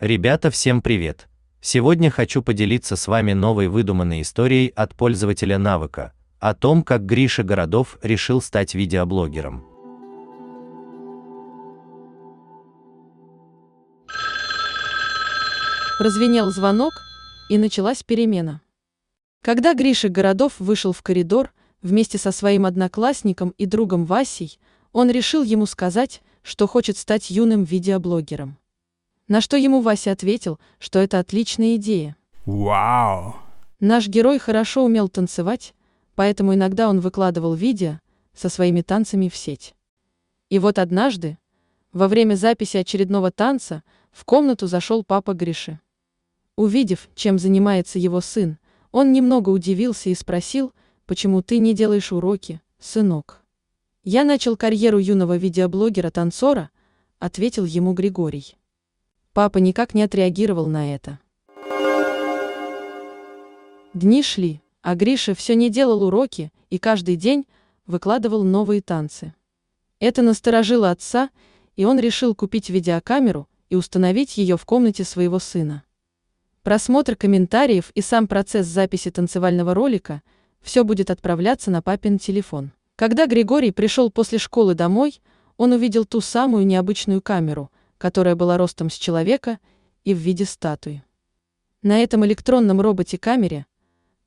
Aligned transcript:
Ребята, 0.00 0.50
всем 0.50 0.82
привет! 0.82 1.26
Сегодня 1.62 2.10
хочу 2.10 2.42
поделиться 2.42 2.96
с 2.96 3.08
вами 3.08 3.32
новой 3.32 3.68
выдуманной 3.68 4.20
историей 4.20 4.70
от 4.76 4.94
пользователя 4.94 5.56
навыка 5.56 6.12
о 6.38 6.52
том, 6.54 6.82
как 6.82 7.06
Гриша 7.06 7.42
Городов 7.42 7.96
решил 8.02 8.42
стать 8.42 8.74
видеоблогером. 8.74 9.64
Прозвенел 15.98 16.50
звонок, 16.50 16.92
и 17.48 17.56
началась 17.56 18.02
перемена. 18.02 18.60
Когда 19.42 19.72
Гриша 19.72 20.10
Городов 20.10 20.56
вышел 20.58 20.92
в 20.92 21.00
коридор 21.00 21.54
вместе 21.80 22.18
со 22.18 22.32
своим 22.32 22.66
одноклассником 22.66 23.54
и 23.56 23.64
другом 23.64 24.04
Васей, 24.04 24.58
он 24.92 25.10
решил 25.10 25.42
ему 25.42 25.64
сказать, 25.64 26.20
что 26.42 26.66
хочет 26.66 26.98
стать 26.98 27.30
юным 27.30 27.64
видеоблогером. 27.64 28.58
На 29.28 29.40
что 29.40 29.56
ему 29.56 29.80
Вася 29.80 30.12
ответил, 30.12 30.60
что 30.78 31.00
это 31.00 31.18
отличная 31.18 31.76
идея. 31.76 32.16
Вау! 32.44 33.36
Наш 33.80 34.06
герой 34.06 34.38
хорошо 34.38 34.84
умел 34.84 35.08
танцевать, 35.08 35.74
поэтому 36.14 36.54
иногда 36.54 36.88
он 36.88 37.00
выкладывал 37.00 37.54
видео 37.54 37.98
со 38.34 38.48
своими 38.48 38.82
танцами 38.82 39.28
в 39.28 39.36
сеть. 39.36 39.74
И 40.48 40.60
вот 40.60 40.78
однажды, 40.78 41.38
во 41.92 42.06
время 42.06 42.36
записи 42.36 42.76
очередного 42.76 43.32
танца, 43.32 43.82
в 44.12 44.24
комнату 44.24 44.68
зашел 44.68 45.02
папа 45.02 45.34
Гриши. 45.34 45.80
Увидев, 46.54 47.08
чем 47.14 47.38
занимается 47.38 47.98
его 47.98 48.20
сын, 48.20 48.58
он 48.92 49.12
немного 49.12 49.50
удивился 49.50 50.08
и 50.08 50.14
спросил, 50.14 50.72
почему 51.04 51.42
ты 51.42 51.58
не 51.58 51.74
делаешь 51.74 52.12
уроки, 52.12 52.60
сынок. 52.78 53.42
Я 54.04 54.24
начал 54.24 54.56
карьеру 54.56 54.98
юного 54.98 55.36
видеоблогера-танцора, 55.36 56.70
ответил 57.18 57.64
ему 57.64 57.92
Григорий. 57.92 58.56
Папа 59.36 59.58
никак 59.58 59.92
не 59.92 60.02
отреагировал 60.02 60.64
на 60.64 60.94
это. 60.94 61.18
Дни 63.92 64.22
шли, 64.22 64.62
а 64.80 64.94
Гриша 64.94 65.34
все 65.34 65.54
не 65.54 65.68
делал 65.68 66.04
уроки 66.04 66.50
и 66.70 66.78
каждый 66.78 67.16
день 67.16 67.46
выкладывал 67.86 68.44
новые 68.44 68.80
танцы. 68.80 69.34
Это 70.00 70.22
насторожило 70.22 70.90
отца, 70.90 71.28
и 71.74 71.84
он 71.84 71.98
решил 71.98 72.34
купить 72.34 72.70
видеокамеру 72.70 73.46
и 73.68 73.76
установить 73.76 74.38
ее 74.38 74.56
в 74.56 74.64
комнате 74.64 75.04
своего 75.04 75.38
сына. 75.38 75.84
Просмотр 76.62 77.14
комментариев 77.14 77.90
и 77.94 78.00
сам 78.00 78.28
процесс 78.28 78.66
записи 78.66 79.10
танцевального 79.10 79.74
ролика– 79.74 80.22
все 80.62 80.82
будет 80.82 81.10
отправляться 81.10 81.70
на 81.70 81.82
папин 81.82 82.18
телефон. 82.18 82.72
Когда 82.96 83.26
Григорий 83.26 83.70
пришел 83.70 84.10
после 84.10 84.38
школы 84.38 84.72
домой, 84.72 85.20
он 85.58 85.72
увидел 85.72 86.06
ту 86.06 86.22
самую 86.22 86.66
необычную 86.66 87.20
камеру, 87.20 87.70
которая 87.98 88.34
была 88.34 88.56
ростом 88.56 88.90
с 88.90 88.94
человека 88.94 89.58
и 90.04 90.14
в 90.14 90.18
виде 90.18 90.44
статуи. 90.44 91.02
На 91.82 91.98
этом 91.98 92.24
электронном 92.26 92.80
роботе-камере 92.80 93.66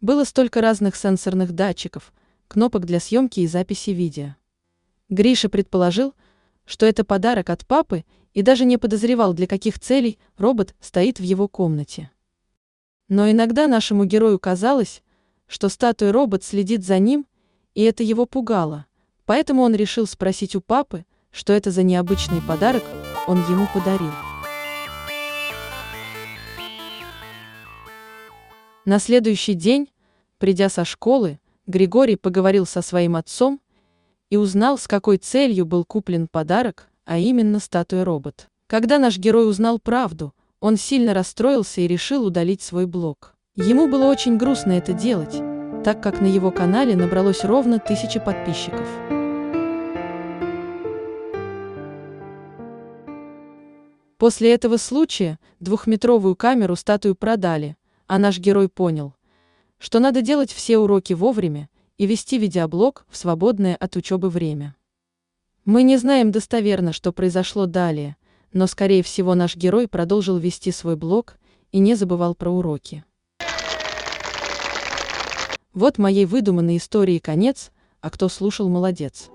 было 0.00 0.24
столько 0.24 0.60
разных 0.60 0.96
сенсорных 0.96 1.52
датчиков, 1.52 2.12
кнопок 2.48 2.84
для 2.84 3.00
съемки 3.00 3.40
и 3.40 3.46
записи 3.46 3.90
видео. 3.90 4.36
Гриша 5.08 5.48
предположил, 5.48 6.14
что 6.64 6.86
это 6.86 7.04
подарок 7.04 7.50
от 7.50 7.66
папы 7.66 8.04
и 8.34 8.42
даже 8.42 8.64
не 8.64 8.76
подозревал, 8.76 9.32
для 9.32 9.46
каких 9.46 9.78
целей 9.78 10.18
робот 10.36 10.74
стоит 10.80 11.18
в 11.18 11.22
его 11.22 11.48
комнате. 11.48 12.10
Но 13.08 13.30
иногда 13.30 13.68
нашему 13.68 14.04
герою 14.04 14.38
казалось, 14.38 15.02
что 15.46 15.68
статуя 15.68 16.12
робот 16.12 16.44
следит 16.44 16.84
за 16.84 16.98
ним, 16.98 17.26
и 17.74 17.82
это 17.82 18.02
его 18.02 18.26
пугало, 18.26 18.86
поэтому 19.24 19.62
он 19.62 19.74
решил 19.74 20.06
спросить 20.06 20.56
у 20.56 20.60
папы, 20.60 21.04
что 21.30 21.52
это 21.52 21.70
за 21.70 21.82
необычный 21.82 22.42
подарок 22.42 22.82
он 23.26 23.38
ему 23.50 23.66
подарил. 23.72 24.12
На 28.84 29.00
следующий 29.00 29.54
день, 29.54 29.88
придя 30.38 30.68
со 30.68 30.84
школы, 30.84 31.40
Григорий 31.66 32.16
поговорил 32.16 32.66
со 32.66 32.82
своим 32.82 33.16
отцом 33.16 33.60
и 34.30 34.36
узнал, 34.36 34.78
с 34.78 34.86
какой 34.86 35.16
целью 35.16 35.66
был 35.66 35.84
куплен 35.84 36.28
подарок, 36.28 36.88
а 37.04 37.18
именно 37.18 37.58
статуя 37.58 38.04
робот. 38.04 38.48
Когда 38.68 38.98
наш 38.98 39.18
герой 39.18 39.48
узнал 39.48 39.78
правду, 39.80 40.32
он 40.60 40.76
сильно 40.76 41.14
расстроился 41.14 41.80
и 41.80 41.88
решил 41.88 42.24
удалить 42.24 42.62
свой 42.62 42.86
блог. 42.86 43.34
Ему 43.56 43.88
было 43.88 44.06
очень 44.06 44.36
грустно 44.36 44.72
это 44.72 44.92
делать, 44.92 45.36
так 45.82 46.02
как 46.02 46.20
на 46.20 46.26
его 46.26 46.50
канале 46.50 46.94
набралось 46.94 47.44
ровно 47.44 47.78
тысяча 47.78 48.20
подписчиков. 48.20 48.86
После 54.26 54.52
этого 54.52 54.76
случая 54.76 55.38
двухметровую 55.60 56.34
камеру 56.34 56.74
статую 56.74 57.14
продали, 57.14 57.76
а 58.08 58.18
наш 58.18 58.40
герой 58.40 58.68
понял, 58.68 59.14
что 59.78 60.00
надо 60.00 60.20
делать 60.20 60.50
все 60.50 60.78
уроки 60.78 61.12
вовремя 61.12 61.68
и 61.96 62.06
вести 62.06 62.36
видеоблог 62.36 63.06
в 63.08 63.16
свободное 63.16 63.76
от 63.76 63.94
учебы 63.94 64.28
время. 64.28 64.74
Мы 65.64 65.84
не 65.84 65.96
знаем 65.96 66.32
достоверно, 66.32 66.92
что 66.92 67.12
произошло 67.12 67.66
далее, 67.66 68.16
но 68.52 68.66
скорее 68.66 69.04
всего 69.04 69.36
наш 69.36 69.54
герой 69.54 69.86
продолжил 69.86 70.38
вести 70.38 70.72
свой 70.72 70.96
блог 70.96 71.36
и 71.70 71.78
не 71.78 71.94
забывал 71.94 72.34
про 72.34 72.50
уроки. 72.50 73.04
Вот 75.72 75.98
моей 75.98 76.24
выдуманной 76.24 76.78
истории 76.78 77.20
конец, 77.20 77.70
а 78.00 78.10
кто 78.10 78.28
слушал, 78.28 78.68
молодец. 78.68 79.30